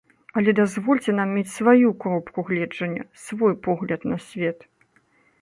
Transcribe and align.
Але 0.39 0.53
дазвольце 0.59 1.13
нам 1.19 1.29
мець 1.37 1.51
сваю 1.57 1.91
кропку 2.05 2.47
гледжання, 2.49 3.03
свой 3.27 3.55
погляд 3.69 4.11
на 4.15 4.21
свет. 4.31 4.69